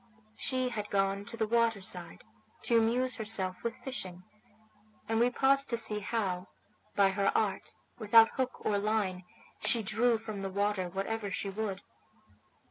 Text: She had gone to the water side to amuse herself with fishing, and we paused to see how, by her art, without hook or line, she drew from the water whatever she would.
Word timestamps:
She 0.35 0.69
had 0.69 0.89
gone 0.89 1.25
to 1.25 1.37
the 1.37 1.45
water 1.47 1.79
side 1.83 2.23
to 2.63 2.75
amuse 2.79 3.17
herself 3.17 3.57
with 3.61 3.75
fishing, 3.75 4.23
and 5.07 5.19
we 5.19 5.29
paused 5.29 5.69
to 5.69 5.77
see 5.77 5.99
how, 5.99 6.47
by 6.95 7.09
her 7.09 7.31
art, 7.37 7.75
without 7.99 8.29
hook 8.31 8.65
or 8.65 8.79
line, 8.79 9.25
she 9.63 9.83
drew 9.83 10.17
from 10.17 10.41
the 10.41 10.49
water 10.49 10.89
whatever 10.89 11.29
she 11.29 11.51
would. 11.51 11.83